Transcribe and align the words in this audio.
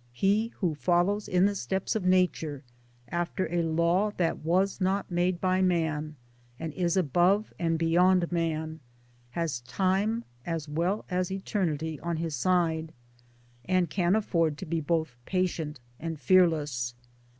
He 0.12 0.52
who 0.60 0.76
follows 0.76 1.26
in 1.26 1.46
the 1.46 1.54
steps 1.56 1.96
of 1.96 2.04
Nature 2.04 2.62
after 3.08 3.50
a 3.52 3.64
law 3.64 4.12
that 4.18 4.38
was 4.38 4.80
not 4.80 5.10
made 5.10 5.40
by 5.40 5.62
man, 5.62 6.14
and 6.60 6.72
is 6.74 6.96
above 6.96 7.52
and 7.58 7.76
beyond 7.76 8.30
man, 8.30 8.78
has 9.30 9.62
time 9.62 10.22
as 10.46 10.68
well 10.68 11.04
as 11.10 11.32
eternity 11.32 11.98
on 11.98 12.18
his 12.18 12.36
side, 12.36 12.92
and 13.64 13.90
can 13.90 14.14
afford 14.14 14.58
to 14.58 14.64
be 14.64 14.80
both 14.80 15.16
patient 15.26 15.80
and 15.98 16.20
fearless. 16.20 16.94